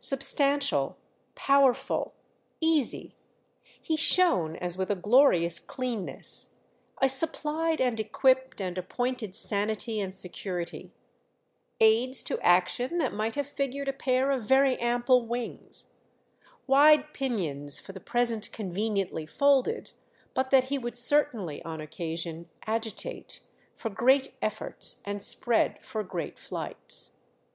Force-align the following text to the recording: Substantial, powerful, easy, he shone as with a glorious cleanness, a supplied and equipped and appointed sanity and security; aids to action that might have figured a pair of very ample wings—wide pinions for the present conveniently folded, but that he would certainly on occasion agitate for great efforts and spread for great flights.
Substantial, 0.00 0.96
powerful, 1.34 2.14
easy, 2.58 3.14
he 3.82 3.98
shone 3.98 4.56
as 4.56 4.78
with 4.78 4.90
a 4.90 4.96
glorious 4.96 5.60
cleanness, 5.60 6.56
a 7.02 7.08
supplied 7.10 7.82
and 7.82 8.00
equipped 8.00 8.62
and 8.62 8.78
appointed 8.78 9.34
sanity 9.34 10.00
and 10.00 10.14
security; 10.14 10.94
aids 11.80 12.22
to 12.22 12.40
action 12.40 12.96
that 12.96 13.12
might 13.12 13.34
have 13.34 13.46
figured 13.46 13.86
a 13.86 13.92
pair 13.92 14.30
of 14.30 14.44
very 14.44 14.78
ample 14.78 15.26
wings—wide 15.26 17.12
pinions 17.12 17.78
for 17.78 17.92
the 17.92 18.00
present 18.00 18.50
conveniently 18.52 19.26
folded, 19.26 19.92
but 20.32 20.48
that 20.48 20.70
he 20.70 20.78
would 20.78 20.96
certainly 20.96 21.62
on 21.62 21.82
occasion 21.82 22.48
agitate 22.66 23.42
for 23.76 23.90
great 23.90 24.32
efforts 24.40 25.02
and 25.04 25.22
spread 25.22 25.78
for 25.82 26.02
great 26.02 26.38
flights. 26.38 27.18